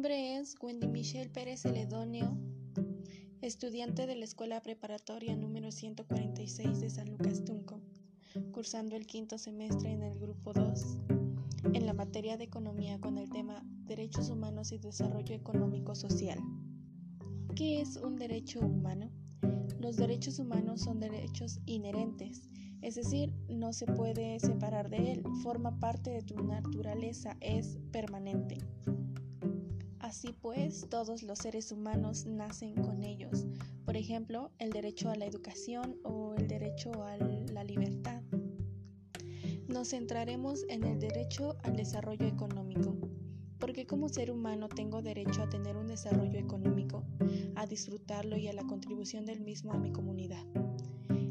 [0.00, 2.34] nombre es Wendy Michelle Pérez Celedonio,
[3.42, 7.82] estudiante de la Escuela Preparatoria número 146 de San Lucas Tunco,
[8.50, 11.00] cursando el quinto semestre en el grupo 2,
[11.74, 16.38] en la materia de economía con el tema Derechos Humanos y Desarrollo Económico Social.
[17.54, 19.10] ¿Qué es un derecho humano?
[19.78, 22.48] Los derechos humanos son derechos inherentes,
[22.80, 28.56] es decir, no se puede separar de él, forma parte de tu naturaleza, es permanente.
[30.10, 33.46] Así pues, todos los seres humanos nacen con ellos.
[33.84, 38.20] Por ejemplo, el derecho a la educación o el derecho a la libertad.
[39.68, 42.96] Nos centraremos en el derecho al desarrollo económico,
[43.60, 47.04] porque como ser humano tengo derecho a tener un desarrollo económico,
[47.54, 50.44] a disfrutarlo y a la contribución del mismo a mi comunidad.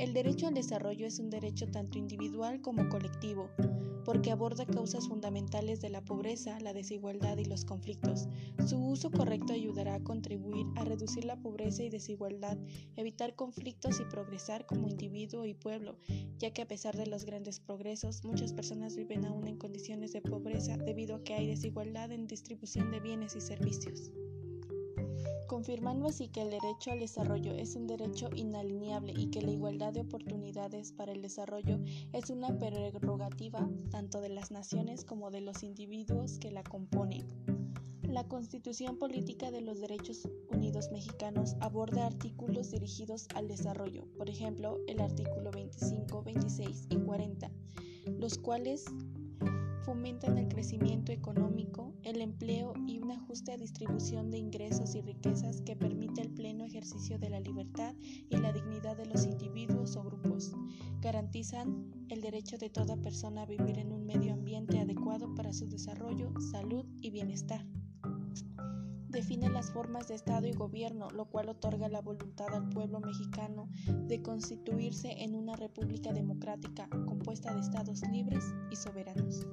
[0.00, 3.50] El derecho al desarrollo es un derecho tanto individual como colectivo,
[4.02, 8.26] porque aborda causas fundamentales de la pobreza, la desigualdad y los conflictos.
[8.66, 12.56] Su uso correcto ayudará a contribuir a reducir la pobreza y desigualdad,
[12.96, 15.98] evitar conflictos y progresar como individuo y pueblo,
[16.38, 20.22] ya que a pesar de los grandes progresos, muchas personas viven aún en condiciones de
[20.22, 24.10] pobreza debido a que hay desigualdad en distribución de bienes y servicios
[25.46, 29.92] confirmando así que el derecho al desarrollo es un derecho inalienable y que la igualdad
[29.92, 31.78] de oportunidades para el desarrollo
[32.12, 37.26] es una prerrogativa tanto de las naciones como de los individuos que la componen.
[38.10, 44.78] La Constitución Política de los Derechos Unidos Mexicanos aborda artículos dirigidos al desarrollo, por ejemplo,
[44.88, 47.50] el artículo 25, 26 y 40,
[48.18, 48.84] los cuales
[49.84, 55.76] fomentan el crecimiento económico, el empleo y una justa distribución de ingresos y riquezas que
[55.76, 60.52] permite el pleno ejercicio de la libertad y la dignidad de los individuos o grupos.
[61.00, 65.68] Garantizan el derecho de toda persona a vivir en un medio ambiente adecuado para su
[65.68, 67.66] desarrollo, salud y bienestar
[69.10, 73.68] define las formas de Estado y gobierno, lo cual otorga la voluntad al pueblo mexicano
[73.86, 79.46] de constituirse en una república democrática compuesta de estados libres y soberanos.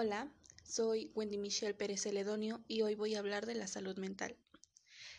[0.00, 0.32] Hola,
[0.62, 4.36] soy Wendy Michelle Pérez Celedonio y hoy voy a hablar de la salud mental.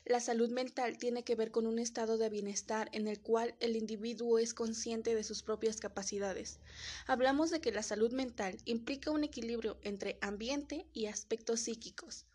[0.06, 3.76] La salud mental tiene que ver con un estado de bienestar en el cual el
[3.76, 6.62] individuo es consciente de sus propias capacidades.
[7.08, 12.26] Hablamos de que la salud mental implica un equilibrio entre ambiente y aspectos psíquicos.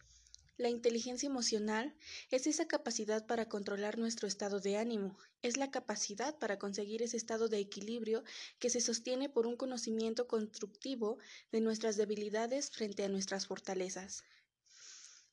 [0.57, 1.97] La inteligencia emocional
[2.31, 7.17] es esa capacidad para controlar nuestro estado de ánimo, es la capacidad para conseguir ese
[7.17, 8.23] estado de equilibrio
[8.61, 11.19] que se sostiene por un conocimiento constructivo
[11.51, 14.23] de nuestras debilidades frente a nuestras fortalezas.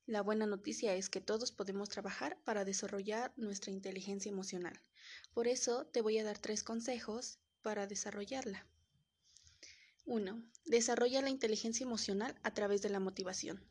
[0.08, 4.82] La buena noticia es que todos podemos trabajar para desarrollar nuestra inteligencia emocional.
[5.36, 8.66] Por eso te voy a dar tres consejos para desarrollarla.
[10.06, 10.44] 1.
[10.66, 13.64] Desarrolla la inteligencia emocional a través de la motivación.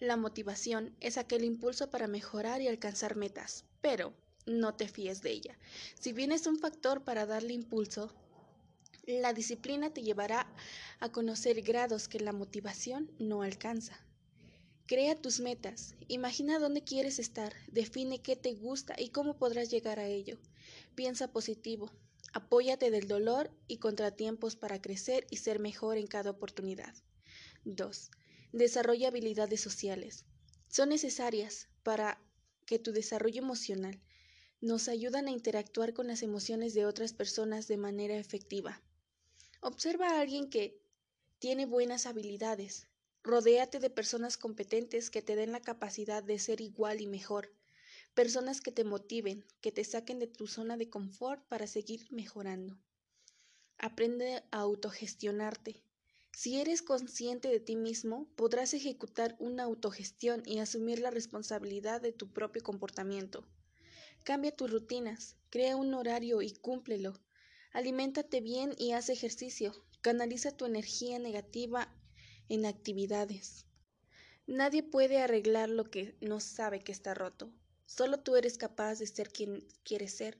[0.00, 4.14] La motivación es aquel impulso para mejorar y alcanzar metas, pero
[4.46, 5.58] no te fíes de ella.
[5.98, 8.14] Si bien es un factor para darle impulso,
[9.06, 10.46] la disciplina te llevará
[11.00, 14.00] a conocer grados que la motivación no alcanza.
[14.86, 19.98] Crea tus metas, imagina dónde quieres estar, define qué te gusta y cómo podrás llegar
[19.98, 20.38] a ello.
[20.94, 21.90] Piensa positivo,
[22.34, 26.94] apóyate del dolor y contratiempos para crecer y ser mejor en cada oportunidad.
[27.64, 28.10] 2.
[28.54, 30.24] Desarrolla habilidades sociales.
[30.68, 32.18] Son necesarias para
[32.66, 34.00] que tu desarrollo emocional
[34.60, 38.80] nos ayudan a interactuar con las emociones de otras personas de manera efectiva.
[39.60, 40.80] Observa a alguien que
[41.38, 42.86] tiene buenas habilidades,
[43.26, 47.50] Rodéate de personas competentes que te den la capacidad de ser igual y mejor.
[48.12, 52.78] Personas que te motiven, que te saquen de tu zona de confort para seguir mejorando.
[53.78, 55.83] Aprende a autogestionarte.
[56.36, 62.12] Si eres consciente de ti mismo, podrás ejecutar una autogestión y asumir la responsabilidad de
[62.12, 63.46] tu propio comportamiento.
[64.24, 67.20] Cambia tus rutinas, crea un horario y cúmplelo.
[67.72, 69.72] Aliméntate bien y haz ejercicio.
[70.00, 71.94] Canaliza tu energía negativa
[72.48, 73.64] en actividades.
[74.46, 77.52] Nadie puede arreglar lo que no sabe que está roto.
[77.86, 80.36] Solo tú eres capaz de ser quien quieres ser.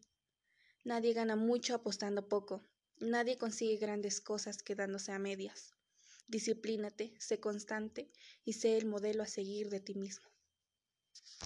[0.83, 2.63] Nadie gana mucho apostando poco.
[2.99, 5.75] Nadie consigue grandes cosas quedándose a medias.
[6.27, 8.11] Disciplínate, sé constante
[8.45, 10.34] y sé el modelo a seguir de ti mismo.